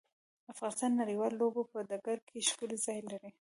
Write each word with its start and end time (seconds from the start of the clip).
افغانستان 0.53 0.91
د 0.93 0.99
نړیوالو 1.01 1.39
لوبو 1.41 1.61
په 1.71 1.77
ډګر 1.89 2.17
کې 2.27 2.45
ښکلی 2.49 2.77
ځای 2.85 2.99
لري. 3.09 3.31